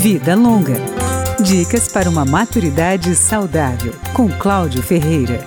[0.00, 0.76] Vida Longa.
[1.42, 5.44] Dicas para uma maturidade saudável, com Cláudio Ferreira.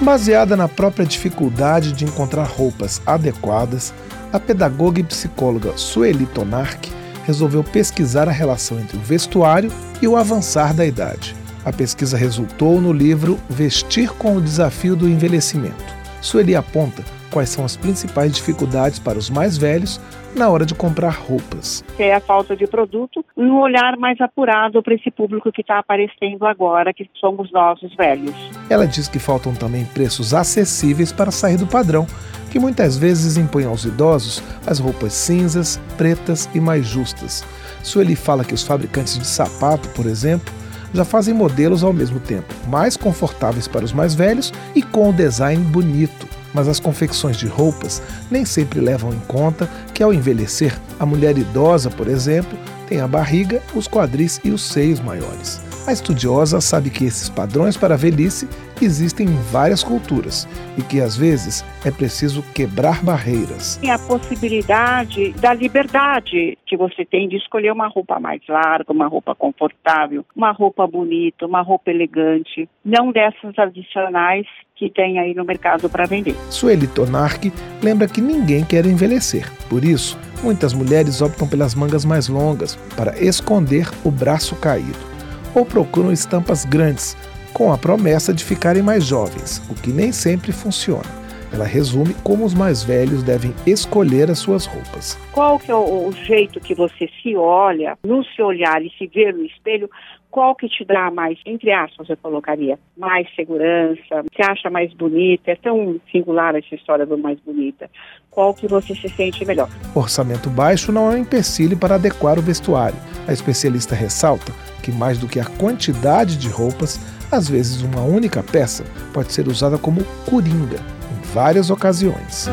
[0.00, 3.94] Baseada na própria dificuldade de encontrar roupas adequadas,
[4.32, 6.90] a pedagoga e psicóloga Sueli Tonark
[7.24, 9.70] resolveu pesquisar a relação entre o vestuário
[10.02, 11.36] e o avançar da idade.
[11.64, 15.94] A pesquisa resultou no livro Vestir com o Desafio do Envelhecimento.
[16.20, 20.00] Sueli aponta quais são as principais dificuldades para os mais velhos
[20.34, 21.82] na hora de comprar roupas.
[21.98, 26.46] É a falta de produto, um olhar mais apurado para esse público que está aparecendo
[26.46, 28.34] agora, que somos nós, os velhos.
[28.68, 32.06] Ela diz que faltam também preços acessíveis para sair do padrão,
[32.50, 37.44] que muitas vezes impõe aos idosos as roupas cinzas, pretas e mais justas.
[37.82, 40.52] Sueli fala que os fabricantes de sapato, por exemplo,
[40.92, 45.12] já fazem modelos ao mesmo tempo mais confortáveis para os mais velhos e com o
[45.12, 46.26] design bonito.
[46.54, 51.36] Mas as confecções de roupas nem sempre levam em conta que ao envelhecer, a mulher
[51.36, 52.58] idosa, por exemplo,
[52.88, 55.60] tem a barriga, os quadris e os seios maiores.
[55.86, 58.48] A estudiosa sabe que esses padrões para a velhice
[58.82, 63.76] existem em várias culturas e que às vezes é preciso quebrar barreiras.
[63.76, 69.06] Tem a possibilidade da liberdade que você tem de escolher uma roupa mais larga, uma
[69.06, 75.44] roupa confortável, uma roupa bonita, uma roupa elegante, não dessas adicionais que tem aí no
[75.44, 76.34] mercado para vender.
[76.50, 79.48] Sueli Tonark lembra que ninguém quer envelhecer.
[79.70, 85.15] Por isso, muitas mulheres optam pelas mangas mais longas para esconder o braço caído
[85.56, 87.16] ou procuram estampas grandes,
[87.54, 91.26] com a promessa de ficarem mais jovens, o que nem sempre funciona.
[91.50, 95.18] Ela resume como os mais velhos devem escolher as suas roupas.
[95.32, 99.06] Qual que é o, o jeito que você se olha, no se olhar e se
[99.06, 99.88] ver no espelho,
[100.30, 105.52] qual que te dá mais, entre aspas, eu colocaria, mais segurança, que acha mais bonita,
[105.52, 107.88] é tão singular essa história do mais bonita,
[108.30, 109.70] qual que você se sente melhor.
[109.94, 112.98] Orçamento baixo não é um empecilho para adequar o vestuário.
[113.26, 114.52] A especialista ressalta
[114.86, 119.48] que mais do que a quantidade de roupas, às vezes uma única peça pode ser
[119.48, 122.48] usada como coringa em várias ocasiões.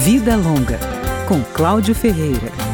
[0.00, 0.78] Vida Longa,
[1.26, 2.67] com Cláudio Ferreira.